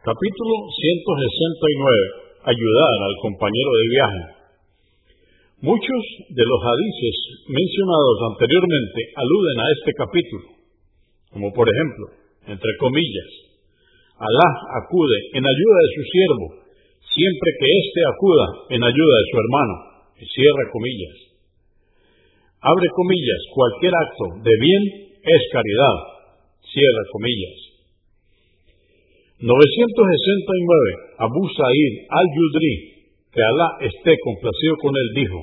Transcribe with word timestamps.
Capítulo 0.00 0.56
169. 0.80 2.48
Ayudar 2.48 2.94
al 3.04 3.14
compañero 3.20 3.68
de 3.68 3.86
viaje. 3.92 4.22
Muchos 5.60 6.02
de 6.24 6.40
los 6.40 6.60
hadices 6.64 7.16
mencionados 7.44 8.16
anteriormente 8.32 9.00
aluden 9.12 9.58
a 9.60 9.66
este 9.76 9.92
capítulo, 9.92 10.46
como 11.36 11.52
por 11.52 11.68
ejemplo, 11.68 12.16
entre 12.48 12.72
comillas, 12.80 13.28
Alá 14.16 14.48
acude 14.80 15.36
en 15.36 15.44
ayuda 15.44 15.78
de 15.84 15.92
su 15.92 16.02
siervo, 16.08 16.46
siempre 17.04 17.50
que 17.60 17.68
éste 17.68 18.00
acuda 18.08 18.46
en 18.72 18.80
ayuda 18.80 19.14
de 19.20 19.28
su 19.28 19.36
hermano, 19.36 19.74
y 20.16 20.24
cierra 20.32 20.64
comillas. 20.72 21.16
Abre 22.56 22.88
comillas, 22.96 23.40
cualquier 23.52 23.92
acto 24.00 24.24
de 24.48 24.54
bien 24.64 24.82
es 25.28 25.42
caridad, 25.52 25.96
cierra 26.72 27.04
comillas. 27.12 27.79
969. 29.40 31.16
Abu 31.16 31.42
Sa'id 31.48 31.94
al-Yudri, 32.12 32.74
que 33.32 33.40
Alá 33.40 33.68
esté 33.88 34.12
complacido 34.20 34.76
con 34.84 34.92
él, 34.92 35.08
dijo, 35.16 35.40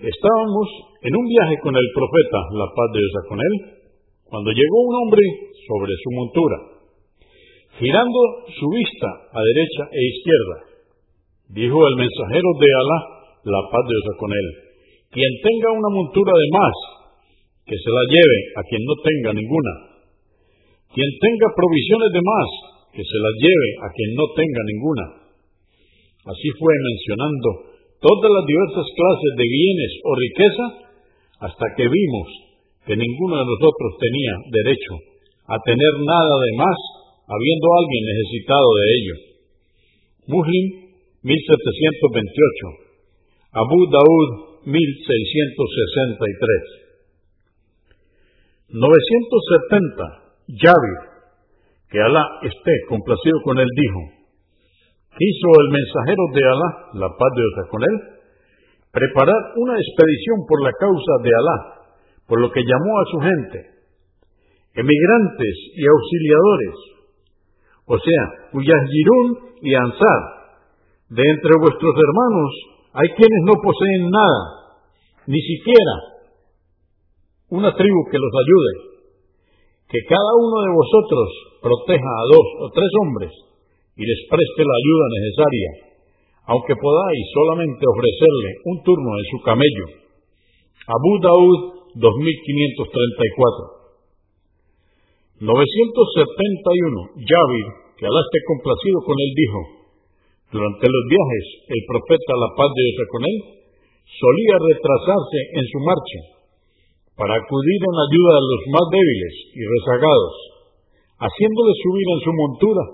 Estábamos 0.00 0.68
en 1.04 1.12
un 1.12 1.26
viaje 1.28 1.56
con 1.60 1.76
el 1.76 1.88
profeta, 1.92 2.40
la 2.56 2.68
paz 2.72 2.88
de 2.94 3.00
Dios 3.04 3.24
con 3.28 3.38
él, 3.38 3.54
cuando 4.24 4.48
llegó 4.48 4.78
un 4.80 4.94
hombre 4.96 5.24
sobre 5.68 5.92
su 5.92 6.08
montura, 6.16 6.58
girando 7.76 8.20
su 8.48 8.66
vista 8.72 9.08
a 9.28 9.40
derecha 9.44 9.84
e 9.92 10.00
izquierda. 10.08 10.56
Dijo 11.52 11.78
el 11.84 11.96
mensajero 12.00 12.48
de 12.64 12.68
Alá, 12.80 12.98
la 13.44 13.62
paz 13.68 13.84
de 13.84 13.92
Dios 13.92 14.16
con 14.16 14.32
él, 14.32 14.48
quien 15.12 15.32
tenga 15.44 15.68
una 15.76 15.90
montura 15.92 16.32
de 16.32 16.48
más, 16.48 16.76
que 17.68 17.76
se 17.76 17.90
la 17.92 18.04
lleve 18.08 18.38
a 18.56 18.62
quien 18.64 18.80
no 18.88 18.94
tenga 19.04 19.32
ninguna 19.36 19.87
quien 20.92 21.08
tenga 21.20 21.48
provisiones 21.52 22.12
de 22.12 22.22
más, 22.24 22.48
que 22.92 23.04
se 23.04 23.18
las 23.20 23.34
lleve 23.38 23.70
a 23.84 23.88
quien 23.92 24.14
no 24.16 24.24
tenga 24.34 24.62
ninguna. 24.64 25.04
Así 26.28 26.50
fue 26.58 26.72
mencionando 26.72 27.48
todas 28.00 28.30
las 28.32 28.46
diversas 28.46 28.86
clases 28.94 29.36
de 29.36 29.46
bienes 29.48 29.92
o 30.04 30.14
riqueza 30.16 30.64
hasta 31.44 31.66
que 31.76 31.86
vimos 31.86 32.28
que 32.88 32.96
ninguno 32.96 33.36
de 33.36 33.44
nosotros 33.44 34.00
tenía 34.00 34.32
derecho 34.48 34.96
a 35.48 35.58
tener 35.60 36.00
nada 36.04 36.40
de 36.40 36.52
más 36.56 36.76
habiendo 37.28 37.68
alguien 37.76 38.04
necesitado 38.08 38.64
de 38.64 38.96
ello. 38.96 39.16
Muslim 40.28 40.88
1728, 41.22 42.68
Abu 43.52 43.86
Daud 43.92 44.64
1663. 44.64 46.78
970 48.68 50.27
Yahweh, 50.48 50.98
que 51.90 52.00
Alá 52.00 52.24
esté 52.40 52.72
complacido 52.88 53.36
con 53.44 53.58
él, 53.58 53.68
dijo, 53.68 54.00
quiso 55.12 55.48
el 55.60 55.68
mensajero 55.68 56.24
de 56.32 56.42
Alá, 56.48 56.70
la 56.94 57.08
paz 57.12 57.30
de 57.36 57.42
Dios 57.44 57.68
con 57.68 57.82
él, 57.84 57.96
preparar 58.90 59.40
una 59.56 59.76
expedición 59.76 60.48
por 60.48 60.62
la 60.64 60.72
causa 60.72 61.12
de 61.20 61.30
Alá, 61.36 61.58
por 62.26 62.40
lo 62.40 62.50
que 62.50 62.64
llamó 62.64 62.92
a 62.96 63.10
su 63.12 63.18
gente, 63.20 63.58
emigrantes 64.72 65.54
y 65.76 65.84
auxiliadores, 65.84 66.76
o 67.84 67.98
sea, 67.98 68.22
Uyahirun 68.52 69.28
y 69.60 69.74
Ansar, 69.74 70.22
de 71.10 71.22
entre 71.28 71.52
vuestros 71.60 71.92
hermanos 71.92 72.50
hay 72.92 73.08
quienes 73.16 73.42
no 73.44 73.52
poseen 73.60 74.10
nada, 74.10 74.40
ni 75.26 75.40
siquiera 75.40 75.94
una 77.50 77.74
tribu 77.76 78.00
que 78.10 78.18
los 78.18 78.32
ayude 78.32 78.97
que 79.88 80.00
cada 80.04 80.32
uno 80.36 80.56
de 80.68 80.72
vosotros 80.76 81.28
proteja 81.64 82.12
a 82.20 82.28
dos 82.28 82.46
o 82.60 82.66
tres 82.76 82.90
hombres 83.00 83.32
y 83.96 84.04
les 84.04 84.20
preste 84.28 84.60
la 84.60 84.76
ayuda 84.76 85.06
necesaria, 85.16 85.68
aunque 86.52 86.76
podáis 86.76 87.24
solamente 87.32 87.88
ofrecerle 87.88 88.50
un 88.68 88.76
turno 88.84 89.10
en 89.16 89.26
su 89.32 89.40
camello. 89.48 89.86
Abu 90.92 91.12
Daud 91.24 91.60
2534 91.96 93.80
971 95.40 97.24
Yavir, 97.24 97.68
que 97.96 98.04
Alá 98.04 98.22
complacido 98.44 99.00
con 99.08 99.16
él, 99.16 99.32
dijo, 99.32 99.60
durante 100.52 100.84
los 100.84 101.04
viajes 101.08 101.44
el 101.64 101.80
profeta, 101.88 102.32
la 102.36 102.52
paz 102.60 102.70
de 102.76 102.84
Dios 102.92 103.08
con 103.08 103.22
él, 103.24 103.36
solía 104.04 104.56
retrasarse 104.68 105.38
en 105.56 105.64
su 105.64 105.78
marcha 105.80 106.37
para 107.18 107.34
acudir 107.34 107.80
en 107.82 107.98
ayuda 107.98 108.32
de 108.38 108.46
los 108.46 108.62
más 108.70 108.86
débiles 108.94 109.34
y 109.58 109.62
rezagados, 109.66 110.34
haciéndoles 111.18 111.76
subir 111.82 112.06
en 112.14 112.20
su 112.22 112.30
montura 112.30 112.84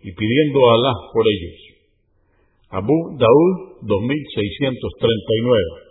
y 0.00 0.08
pidiendo 0.16 0.64
a 0.64 0.80
Alá 0.80 0.96
por 1.12 1.28
ellos. 1.28 1.60
Abu 2.72 2.96
Daud 3.20 3.84
2639 3.84 5.85